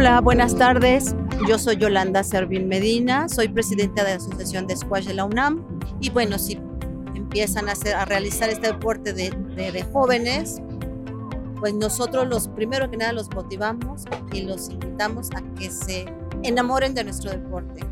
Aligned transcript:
Hola, 0.00 0.22
buenas 0.22 0.56
tardes. 0.56 1.14
Yo 1.46 1.58
soy 1.58 1.76
Yolanda 1.76 2.24
Servín 2.24 2.68
Medina, 2.68 3.28
soy 3.28 3.48
presidenta 3.48 4.02
de 4.02 4.12
la 4.12 4.16
Asociación 4.16 4.66
de 4.66 4.74
Squash 4.74 5.04
de 5.04 5.12
la 5.12 5.26
UNAM 5.26 5.62
y 6.00 6.08
bueno, 6.08 6.38
si 6.38 6.58
empiezan 7.14 7.68
a, 7.68 7.72
hacer, 7.72 7.94
a 7.94 8.06
realizar 8.06 8.48
este 8.48 8.68
deporte 8.68 9.12
de, 9.12 9.86
jóvenes, 9.92 10.62
pues 11.58 11.74
nosotros 11.74 12.26
los 12.28 12.48
primero 12.48 12.90
que 12.90 12.96
nada 12.96 13.12
los 13.12 13.28
motivamos 13.34 14.04
y 14.32 14.40
los 14.40 14.70
invitamos 14.70 15.28
a 15.36 15.42
que 15.58 15.70
se 15.70 16.06
enamoren 16.44 16.94
de 16.94 17.04
nuestro 17.04 17.30
deporte. 17.30 17.84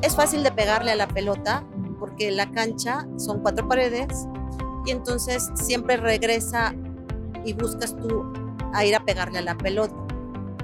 Es 0.00 0.16
fácil 0.16 0.42
de 0.42 0.50
pegarle 0.50 0.92
a 0.92 0.96
la 0.96 1.08
pelota 1.08 1.62
porque 1.98 2.30
la 2.30 2.50
cancha 2.52 3.06
son 3.18 3.40
cuatro 3.40 3.68
paredes 3.68 4.26
y 4.86 4.92
entonces 4.92 5.50
siempre 5.56 5.98
regresa 5.98 6.74
y 7.44 7.52
buscas 7.52 7.94
tú 7.98 8.32
a 8.72 8.86
ir 8.86 8.96
a 8.96 9.04
pegarle 9.04 9.40
a 9.40 9.42
la 9.42 9.58
pelota. 9.58 10.07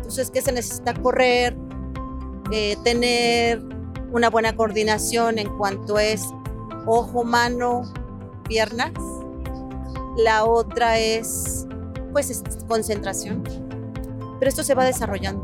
Entonces, 0.04 0.30
¿qué 0.30 0.42
se 0.42 0.52
necesita? 0.52 0.92
Correr, 0.92 1.56
eh, 2.52 2.76
tener 2.84 3.62
una 4.12 4.28
buena 4.28 4.54
coordinación 4.54 5.38
en 5.38 5.48
cuanto 5.56 5.98
es 5.98 6.22
ojo, 6.84 7.24
mano, 7.24 7.90
piernas. 8.46 8.92
La 10.18 10.44
otra 10.44 10.98
es, 10.98 11.66
pues, 12.12 12.28
es 12.28 12.42
concentración. 12.68 13.44
Pero 14.38 14.46
esto 14.50 14.62
se 14.62 14.74
va 14.74 14.84
desarrollando. 14.84 15.42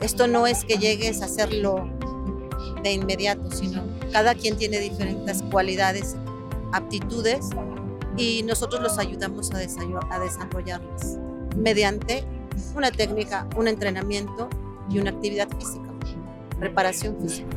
Esto 0.00 0.26
no 0.26 0.48
es 0.48 0.64
que 0.64 0.76
llegues 0.76 1.22
a 1.22 1.26
hacerlo 1.26 1.88
de 2.82 2.92
inmediato, 2.92 3.48
sino 3.52 3.84
cada 4.10 4.34
quien 4.34 4.56
tiene 4.56 4.80
diferentes 4.80 5.40
cualidades, 5.52 6.16
aptitudes 6.72 7.46
y 8.16 8.42
nosotros 8.42 8.82
los 8.82 8.98
ayudamos 8.98 9.52
a, 9.52 9.58
a 9.58 10.18
desarrollarlas 10.18 11.16
mediante 11.56 12.24
una 12.74 12.90
técnica, 12.90 13.46
un 13.56 13.68
entrenamiento 13.68 14.48
y 14.90 14.98
una 14.98 15.10
actividad 15.10 15.48
física, 15.48 15.88
preparación 16.58 17.16
física. 17.20 17.48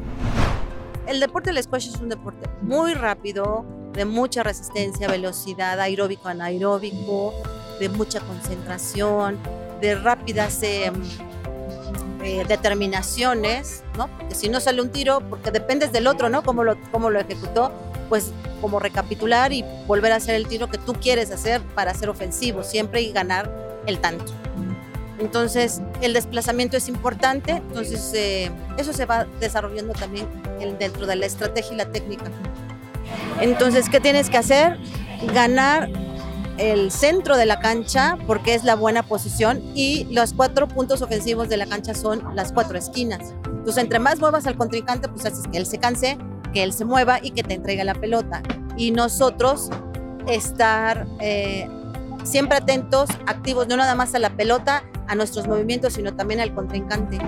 El 1.08 1.19
deporte 1.19 1.52
del 1.52 1.61
squash 1.61 1.89
es 1.89 1.95
un 1.99 2.09
deporte 2.09 2.49
muy 2.61 2.94
rápido, 2.94 3.66
de 3.94 4.05
mucha 4.05 4.41
resistencia, 4.41 5.08
velocidad, 5.08 5.80
aeróbico, 5.80 6.27
anaeróbico, 6.27 7.33
de 7.80 7.89
mucha 7.89 8.19
concentración, 8.21 9.38
de 9.81 9.95
rápidas 9.95 10.64
eh, 10.64 10.91
eh, 12.23 12.45
determinaciones, 12.47 13.83
¿no? 13.97 14.08
Porque 14.17 14.33
si 14.33 14.49
no 14.49 14.59
sale 14.59 14.81
un 14.81 14.89
tiro, 14.89 15.21
porque 15.30 15.52
dependes 15.52 15.91
del 15.91 16.08
otro, 16.08 16.30
¿no? 16.30 16.44
Cómo 16.44 16.64
lo, 16.64 16.77
cómo 16.91 17.09
lo 17.09 17.19
ejecutó, 17.19 17.71
pues 18.09 18.31
como 18.61 18.80
recapitular 18.80 19.52
y 19.52 19.66
volver 19.88 20.14
a 20.14 20.16
hacer 20.16 20.36
el 20.36 20.47
tiro 20.47 20.69
que 20.69 20.77
tú 20.77 20.94
quieres 20.94 21.31
hacer 21.31 21.61
para 21.75 21.94
ser 21.94 22.09
ofensivo 22.09 22.64
siempre 22.64 23.02
y 23.02 23.11
ganar 23.11 23.52
el 23.86 23.99
tanto. 23.99 24.31
Entonces, 25.23 25.81
el 26.02 26.11
desplazamiento 26.11 26.75
es 26.75 26.89
importante, 26.89 27.53
entonces 27.53 28.11
eh, 28.13 28.52
eso 28.77 28.91
se 28.91 29.05
va 29.05 29.25
desarrollando 29.39 29.93
también 29.93 30.27
dentro 30.77 31.05
de 31.05 31.15
la 31.15 31.25
estrategia 31.25 31.73
y 31.73 31.77
la 31.77 31.85
técnica. 31.85 32.25
Entonces, 33.39 33.88
¿qué 33.88 34.02
tienes 34.02 34.30
que 34.30 34.38
hacer? 34.38 34.77
Ganar 35.33 35.89
el 36.57 36.91
centro 36.91 37.38
de 37.38 37.45
la 37.45 37.59
cancha 37.59 38.17
porque 38.27 38.53
es 38.53 38.65
la 38.65 38.75
buena 38.75 39.02
posición 39.03 39.63
y 39.73 40.03
los 40.11 40.33
cuatro 40.33 40.67
puntos 40.67 41.02
ofensivos 41.02 41.47
de 41.47 41.55
la 41.55 41.67
cancha 41.67 41.93
son 41.93 42.35
las 42.35 42.52
cuatro 42.52 42.77
esquinas. 42.77 43.33
Entonces, 43.45 43.81
entre 43.81 43.99
más 43.99 44.19
muevas 44.19 44.45
al 44.45 44.58
contrincante, 44.58 45.08
pues 45.08 45.25
haces 45.25 45.47
que 45.47 45.58
él 45.58 45.65
se 45.65 45.77
canse, 45.77 46.17
que 46.53 46.63
él 46.63 46.73
se 46.73 46.83
mueva 46.83 47.19
y 47.21 47.31
que 47.31 47.43
te 47.43 47.53
entregue 47.53 47.85
la 47.85 47.95
pelota. 47.95 48.43
Y 48.75 48.91
nosotros 48.91 49.69
estar 50.27 51.08
eh, 51.21 51.69
siempre 52.23 52.57
atentos, 52.57 53.09
activos, 53.27 53.67
no 53.67 53.77
nada 53.77 53.95
más 53.95 54.16
a 54.16 54.19
la 54.19 54.35
pelota, 54.35 54.83
a 55.07 55.16
nuestros 55.16 55.47
movimientos, 55.47 55.93
sino 55.93 56.16
también 56.16 56.39
al 56.39 56.53
contrincante. 56.53 57.19